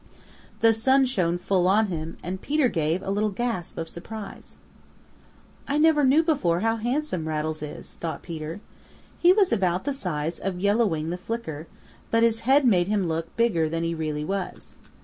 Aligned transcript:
The 0.61 0.73
sun 0.73 1.05
shone 1.05 1.37
full 1.37 1.67
on 1.67 1.85
him, 1.89 2.17
and 2.23 2.41
Peter 2.41 2.69
gave 2.69 3.03
a 3.03 3.11
little 3.11 3.29
gasp 3.29 3.77
of 3.77 3.87
surprise. 3.87 4.55
"I 5.67 5.77
never 5.77 6.03
knew 6.03 6.23
before 6.23 6.61
how 6.61 6.77
handsome 6.77 7.27
Rattles 7.27 7.61
is," 7.61 7.93
thought 7.93 8.23
Peter. 8.23 8.61
He 9.19 9.31
was 9.31 9.53
about 9.53 9.83
the 9.85 9.93
size 9.93 10.39
of 10.39 10.59
Yellow 10.59 10.87
Wing 10.87 11.11
the 11.11 11.19
Flicker, 11.19 11.67
but 12.09 12.23
his 12.23 12.39
head 12.49 12.65
made 12.65 12.87
him 12.87 13.07
look 13.07 13.37
bigger 13.37 13.69
than 13.69 13.83
he 13.83 13.93
really 13.93 14.25
was. 14.25 14.77